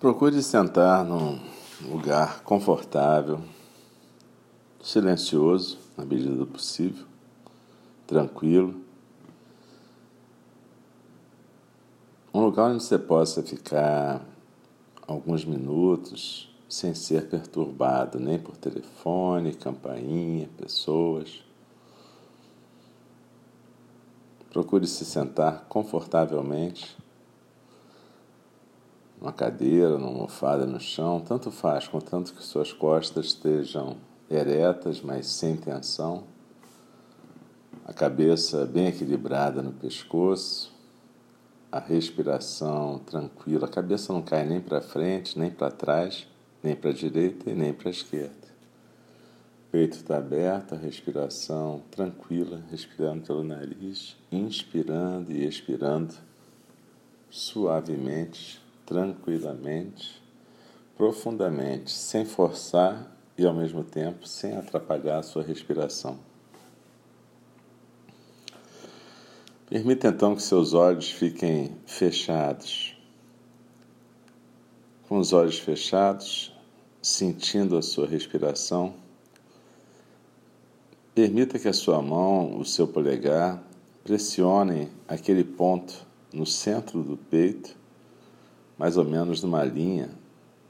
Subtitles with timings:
[0.00, 1.38] Procure sentar num
[1.82, 3.38] lugar confortável,
[4.82, 7.04] silencioso, na medida do possível,
[8.06, 8.80] tranquilo.
[12.32, 14.22] Um lugar onde você possa ficar
[15.06, 21.44] alguns minutos sem ser perturbado nem por telefone, campainha, pessoas.
[24.48, 26.96] Procure se sentar confortavelmente
[29.20, 33.98] numa cadeira, numa almofada no chão, tanto faz, contanto que suas costas estejam
[34.30, 36.24] eretas, mas sem tensão,
[37.84, 40.72] a cabeça bem equilibrada no pescoço,
[41.70, 46.26] a respiração tranquila, a cabeça não cai nem para frente, nem para trás,
[46.62, 48.48] nem para a direita e nem para a esquerda.
[49.70, 56.14] Peito está aberto, a respiração tranquila, respirando pelo nariz, inspirando e expirando
[57.30, 60.20] suavemente tranquilamente,
[60.96, 66.18] profundamente, sem forçar e ao mesmo tempo sem atrapalhar a sua respiração.
[69.68, 72.96] Permita então que seus olhos fiquem fechados.
[75.06, 76.52] Com os olhos fechados,
[77.00, 78.94] sentindo a sua respiração,
[81.14, 83.62] permita que a sua mão, o seu polegar,
[84.02, 87.78] pressionem aquele ponto no centro do peito
[88.80, 90.08] mais ou menos numa linha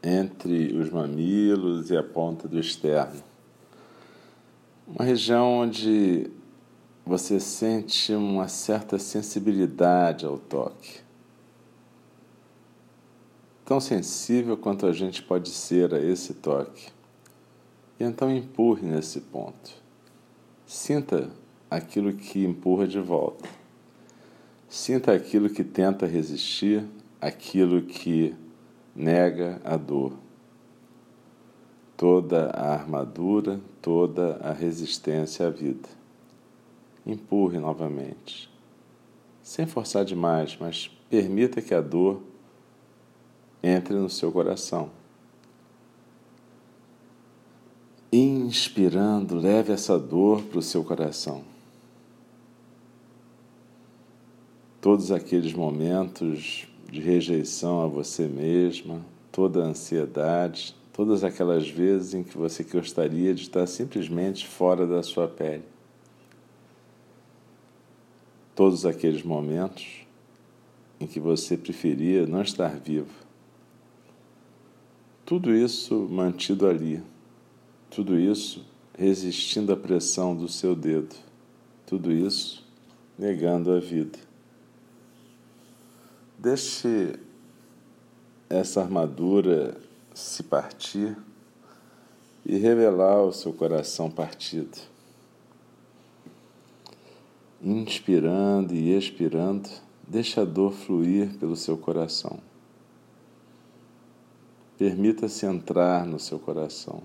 [0.00, 3.20] entre os mamilos e a ponta do externo.
[4.86, 6.30] Uma região onde
[7.04, 11.00] você sente uma certa sensibilidade ao toque.
[13.64, 16.86] Tão sensível quanto a gente pode ser a esse toque.
[17.98, 19.72] E então empurre nesse ponto.
[20.64, 21.28] Sinta
[21.68, 23.48] aquilo que empurra de volta.
[24.68, 26.84] Sinta aquilo que tenta resistir
[27.20, 28.34] aquilo que
[28.94, 30.12] nega a dor.
[31.96, 35.88] Toda a armadura, toda a resistência à vida.
[37.06, 38.50] Empurre novamente.
[39.42, 42.22] Sem forçar demais, mas permita que a dor
[43.62, 44.90] entre no seu coração.
[48.12, 51.44] Inspirando, leve essa dor para o seu coração.
[54.80, 62.22] Todos aqueles momentos de rejeição a você mesma, toda a ansiedade, todas aquelas vezes em
[62.22, 65.64] que você gostaria de estar simplesmente fora da sua pele.
[68.54, 70.06] Todos aqueles momentos
[70.98, 73.12] em que você preferia não estar vivo.
[75.26, 77.02] Tudo isso mantido ali,
[77.90, 78.64] tudo isso
[78.96, 81.14] resistindo à pressão do seu dedo,
[81.84, 82.64] tudo isso
[83.18, 84.18] negando a vida.
[86.38, 87.18] Deixe
[88.48, 89.80] essa armadura
[90.14, 91.16] se partir
[92.44, 94.78] e revelar o seu coração partido.
[97.60, 99.68] Inspirando e expirando,
[100.06, 102.38] deixe a dor fluir pelo seu coração.
[104.78, 107.02] Permita-se entrar no seu coração.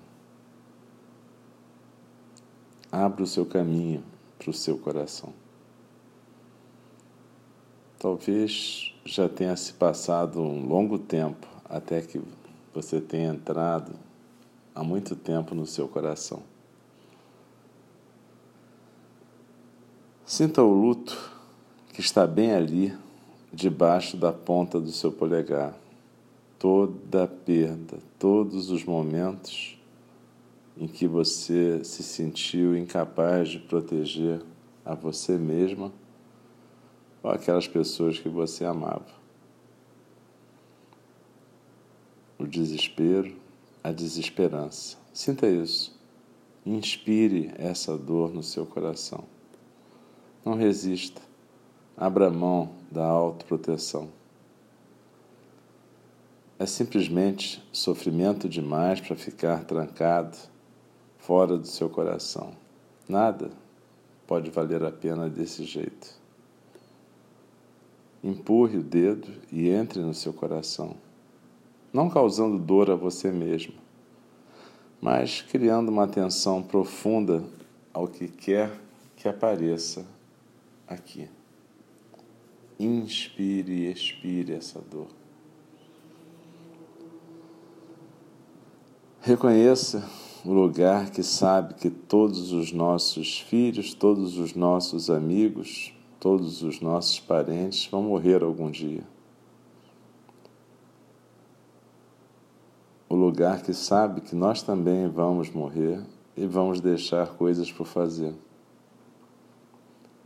[2.91, 4.03] Abra o seu caminho
[4.37, 5.33] para o seu coração.
[7.97, 12.21] Talvez já tenha se passado um longo tempo até que
[12.73, 13.93] você tenha entrado
[14.73, 16.43] há muito tempo no seu coração.
[20.25, 21.31] Sinta o luto
[21.93, 22.97] que está bem ali,
[23.51, 25.75] debaixo da ponta do seu polegar.
[26.57, 29.77] Toda a perda, todos os momentos
[30.77, 34.41] em que você se sentiu incapaz de proteger
[34.85, 35.91] a você mesma
[37.23, 39.21] ou aquelas pessoas que você amava.
[42.37, 43.35] O desespero,
[43.83, 44.97] a desesperança.
[45.13, 45.99] Sinta isso.
[46.65, 49.23] Inspire essa dor no seu coração.
[50.43, 51.21] Não resista.
[51.95, 54.09] Abra mão da autoproteção.
[56.57, 60.37] É simplesmente sofrimento demais para ficar trancado
[61.17, 62.53] fora do seu coração.
[63.07, 63.51] Nada
[64.27, 66.20] pode valer a pena desse jeito.
[68.23, 70.95] Empurre o dedo e entre no seu coração,
[71.91, 73.73] não causando dor a você mesmo,
[75.01, 77.43] mas criando uma atenção profunda
[77.93, 78.71] ao que quer
[79.15, 80.05] que apareça
[80.87, 81.27] aqui.
[82.79, 85.07] Inspire e expire essa dor.
[89.19, 90.03] Reconheça
[90.43, 96.79] o lugar que sabe que todos os nossos filhos, todos os nossos amigos, Todos os
[96.79, 99.03] nossos parentes vão morrer algum dia.
[103.21, 106.01] lugar que sabe que nós também vamos morrer
[106.35, 108.33] e vamos deixar coisas por fazer.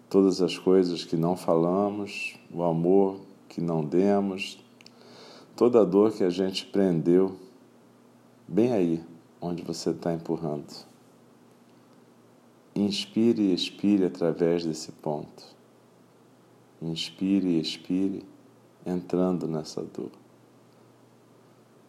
[0.09, 4.63] Todas as coisas que não falamos, o amor que não demos,
[5.55, 7.35] toda a dor que a gente prendeu,
[8.47, 9.03] bem aí
[9.39, 10.73] onde você está empurrando.
[12.75, 15.54] Inspire e expire através desse ponto.
[16.85, 18.23] Inspire e expire
[18.85, 20.11] entrando nessa dor.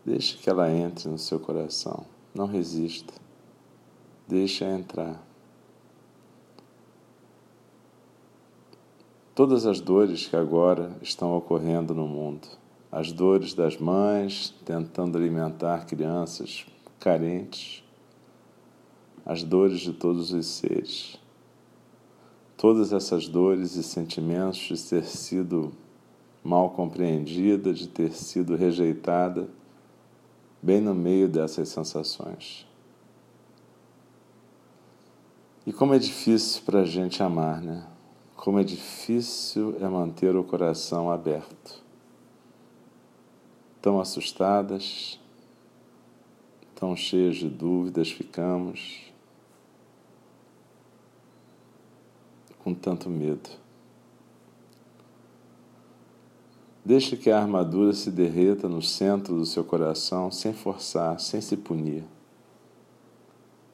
[0.04, 2.06] Deixe que ela entre no seu coração.
[2.34, 3.12] Não resista.
[4.26, 5.22] Deixe-a entrar.
[9.34, 12.48] Todas as dores que agora estão ocorrendo no mundo,
[12.90, 16.64] as dores das mães tentando alimentar crianças
[16.98, 17.84] carentes,
[19.26, 21.18] as dores de todos os seres.
[22.56, 25.72] Todas essas dores e sentimentos de ter sido
[26.42, 29.48] mal compreendida, de ter sido rejeitada
[30.62, 32.66] bem no meio dessas sensações.
[35.66, 37.84] E como é difícil para a gente amar, né?
[38.36, 41.82] Como é difícil é manter o coração aberto.
[43.82, 45.18] Tão assustadas,
[46.74, 49.12] tão cheias de dúvidas ficamos,
[52.66, 53.48] com tanto medo.
[56.84, 61.56] Deixe que a armadura se derreta no centro do seu coração sem forçar, sem se
[61.56, 62.02] punir.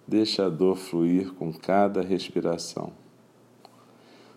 [0.07, 2.93] Deixe a dor fluir com cada respiração.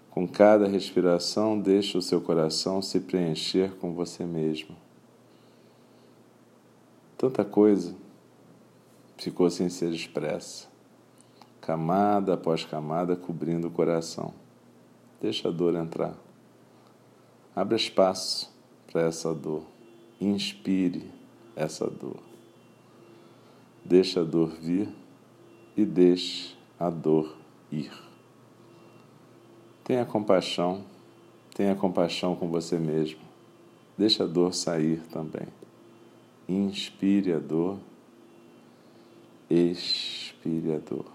[0.09, 4.73] Com cada respiração, deixe o seu coração se preencher com você mesmo.
[7.17, 7.93] Tanta coisa
[9.17, 10.69] ficou sem ser expressa,
[11.59, 14.44] camada após camada cobrindo o coração.
[15.21, 16.15] Deixa a dor entrar.
[17.55, 18.53] Abra espaço
[18.91, 19.63] para essa dor.
[20.19, 21.09] Inspire
[21.55, 22.19] essa dor.
[23.83, 24.89] Deixe a dor vir
[25.77, 27.35] e deixe a dor
[27.71, 27.91] ir.
[29.83, 30.83] Tenha compaixão,
[31.53, 33.21] tenha compaixão com você mesmo.
[33.97, 35.47] Deixe a dor sair também.
[36.49, 37.77] Inspire a dor,
[39.49, 41.14] expire a dor.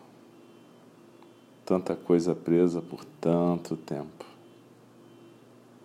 [1.71, 4.27] Tanta coisa presa por tanto tempo.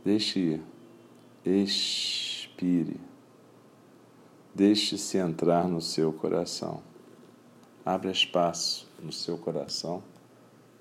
[0.03, 0.63] Deixe ir
[1.45, 2.99] expire.
[4.55, 6.81] Deixe-se entrar no seu coração.
[7.85, 10.01] Abra espaço no seu coração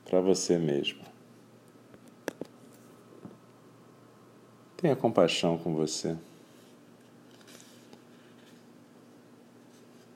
[0.07, 1.03] para você mesmo.
[4.79, 6.17] Tenha compaixão com você.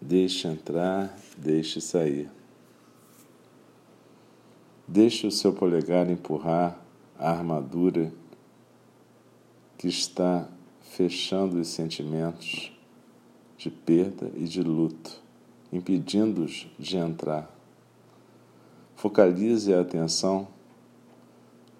[0.00, 2.37] Deixe entrar, deixe sair.
[4.90, 6.80] Deixe o seu polegar empurrar
[7.18, 8.10] a armadura
[9.76, 10.48] que está
[10.80, 12.72] fechando os sentimentos
[13.58, 15.20] de perda e de luto,
[15.70, 17.54] impedindo-os de entrar.
[18.96, 20.48] Focalize a atenção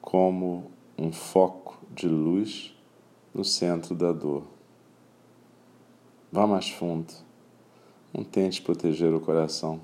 [0.02, 2.76] como um foco de luz
[3.32, 4.44] no centro da dor.
[6.30, 7.10] Vá mais fundo.
[8.12, 9.80] Não tente proteger o coração.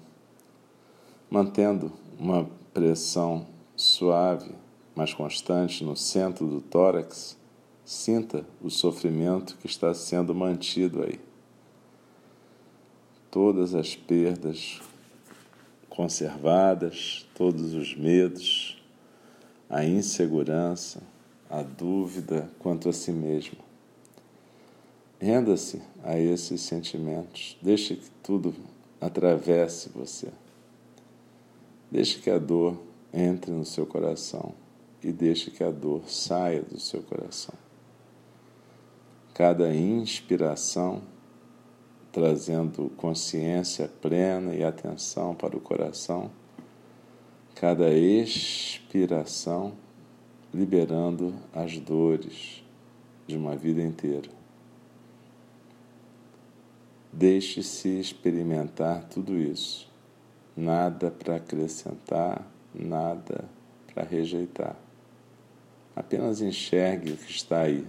[1.31, 4.50] Mantendo uma pressão suave,
[4.94, 7.38] mas constante no centro do tórax,
[7.85, 11.21] Sinta o sofrimento que está sendo mantido aí.
[13.31, 14.81] Todas as perdas
[15.90, 18.83] conservadas, todos os medos,
[19.69, 21.02] a insegurança,
[21.50, 23.59] a dúvida quanto a si mesmo.
[25.21, 27.59] Renda-se a esses sentimentos.
[27.61, 28.54] Deixe que tudo
[28.99, 30.28] atravesse você.
[31.94, 32.78] Deixe que a dor
[33.10, 34.52] entre no seu coração
[35.02, 37.54] e deixe que a dor saia do seu coração
[39.34, 41.02] cada inspiração
[42.12, 46.30] trazendo consciência plena e atenção para o coração,
[47.56, 49.72] cada expiração
[50.52, 52.62] liberando as dores
[53.26, 54.30] de uma vida inteira.
[57.12, 59.92] Deixe-se experimentar tudo isso.
[60.56, 63.44] Nada para acrescentar, nada
[63.92, 64.76] para rejeitar.
[65.96, 67.87] Apenas enxergue o que está aí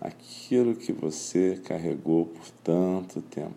[0.00, 3.54] aquilo que você carregou por tanto tempo.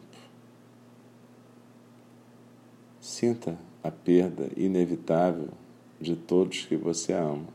[3.00, 5.50] Sinta a perda inevitável
[6.00, 7.48] de todos que você ama.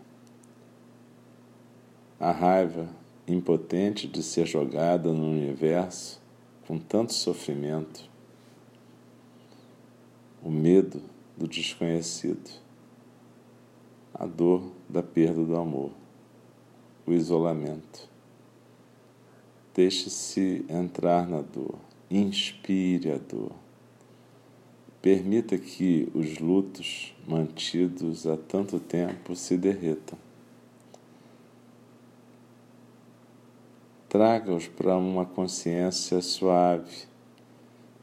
[2.18, 2.88] A raiva
[3.26, 6.20] impotente de ser jogada no universo
[6.66, 8.08] com tanto sofrimento.
[10.42, 11.02] O medo
[11.36, 12.50] do desconhecido.
[14.14, 15.92] A dor da perda do amor.
[17.06, 18.08] O isolamento
[19.78, 21.78] Deixe-se entrar na dor,
[22.10, 23.52] Inspire a dor.
[25.00, 30.18] Permita que os lutos mantidos há tanto tempo se derretam.
[34.08, 37.06] Traga-os para uma consciência suave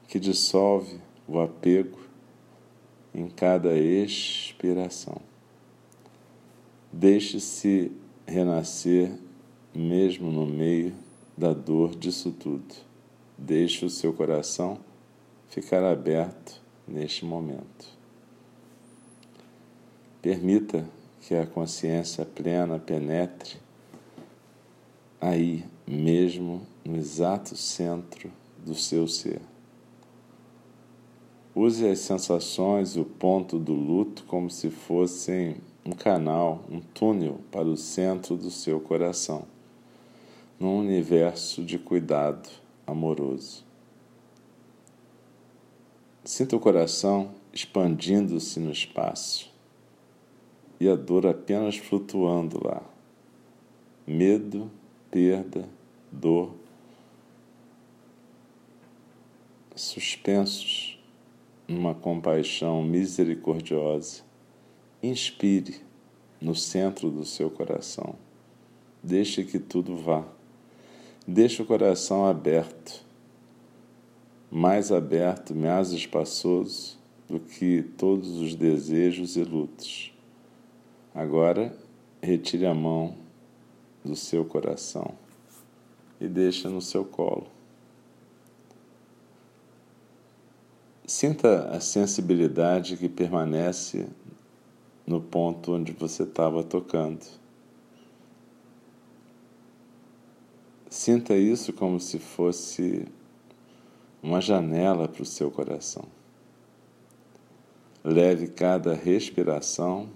[0.08, 2.05] que dissolve o apego
[3.16, 5.22] em cada expiração.
[6.92, 7.92] Deixe-se
[8.28, 9.18] renascer
[9.74, 10.94] mesmo no meio
[11.38, 12.76] da dor disso tudo.
[13.38, 14.78] Deixe o seu coração
[15.48, 17.96] ficar aberto neste momento.
[20.22, 20.86] Permita
[21.22, 23.58] que a consciência plena penetre
[25.22, 28.32] aí mesmo no exato centro
[28.66, 29.42] do seu ser.
[31.58, 37.40] Use as sensações e o ponto do luto como se fossem um canal, um túnel
[37.50, 39.46] para o centro do seu coração,
[40.60, 42.50] num universo de cuidado
[42.86, 43.64] amoroso.
[46.26, 49.50] Sinta o coração expandindo-se no espaço
[50.78, 52.84] e a dor apenas flutuando lá.
[54.06, 54.70] Medo,
[55.10, 55.70] perda,
[56.12, 56.54] dor,
[59.74, 60.95] suspensos
[61.68, 64.24] numa compaixão misericordiosa
[65.04, 65.82] Inspire
[66.42, 68.16] no centro do seu coração.
[69.04, 70.26] Deixe que tudo vá.
[71.28, 73.06] Deixe o coração aberto,
[74.50, 80.12] mais aberto, mais espaçoso do que todos os desejos e lutos.
[81.14, 81.78] Agora,
[82.20, 83.16] retire a mão
[84.04, 85.14] do seu coração
[86.20, 87.55] e deixe no seu colo.
[91.08, 94.08] Sinta a sensibilidade que permanece
[95.06, 97.24] no ponto onde você estava tocando.
[100.90, 103.08] Sinta isso como se fosse
[104.24, 106.06] uma janela para o seu coração.
[108.04, 110.10] Leve cada respiração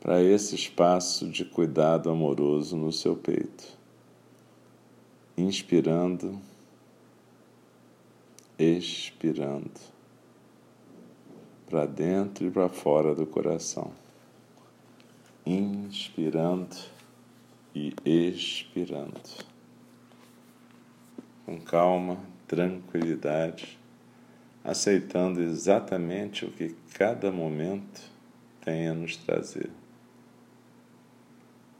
[0.00, 3.64] para esse espaço de cuidado amoroso no seu peito.
[5.34, 6.38] Inspirando,
[8.58, 9.70] expirando
[11.68, 13.92] para dentro e para fora do coração.
[15.44, 16.76] Inspirando
[17.74, 19.20] e expirando.
[21.44, 23.78] Com calma, tranquilidade,
[24.64, 28.02] aceitando exatamente o que cada momento
[28.64, 29.70] tem a nos trazer.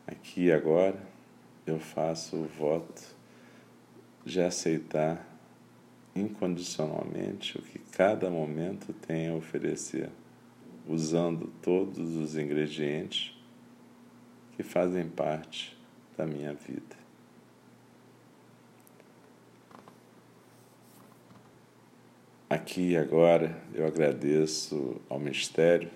[0.06, 1.00] Aqui e agora
[1.66, 3.02] eu faço o voto
[4.24, 5.35] de aceitar
[6.16, 10.10] incondicionalmente o que cada momento tem a oferecer,
[10.88, 13.36] usando todos os ingredientes
[14.56, 15.76] que fazem parte
[16.16, 16.96] da minha vida.
[22.48, 25.90] Aqui e agora eu agradeço ao mistério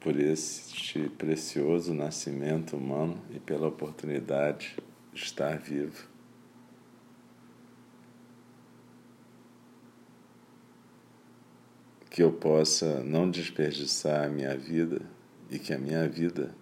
[0.00, 4.76] por este precioso nascimento humano e pela oportunidade
[5.14, 6.13] de estar vivo.
[12.14, 15.02] Que eu possa não desperdiçar a minha vida
[15.50, 16.54] e que a minha vida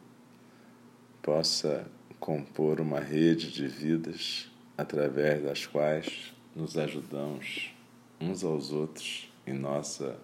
[1.21, 1.87] possa
[2.19, 7.71] compor uma rede de vidas através das quais nos ajudamos
[8.19, 10.19] uns aos outros em nossa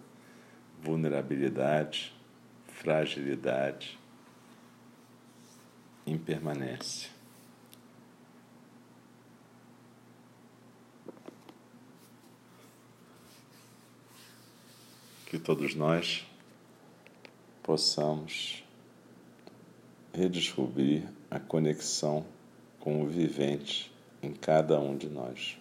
[0.83, 2.17] vulnerabilidade,
[2.69, 3.99] fragilidade,
[6.07, 7.18] impermanência.
[15.39, 16.27] Que todos nós
[17.63, 18.65] possamos
[20.13, 22.27] redescobrir a conexão
[22.81, 25.57] com o vivente em cada um de nós.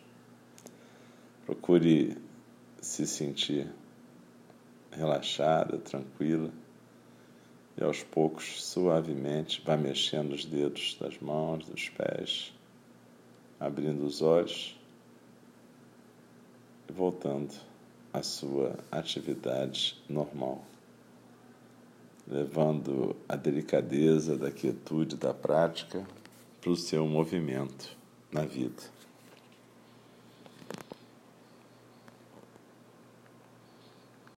[1.46, 2.18] Procure
[2.82, 3.72] se sentir
[4.92, 6.52] relaxada, tranquila
[7.80, 12.52] e aos poucos, suavemente, vá mexendo os dedos das mãos, dos pés,
[13.60, 14.76] abrindo os olhos
[16.90, 17.54] e voltando
[18.14, 20.64] a sua atividade normal,
[22.28, 26.06] levando a delicadeza da quietude da prática
[26.62, 27.96] para o seu movimento
[28.32, 28.97] na vida.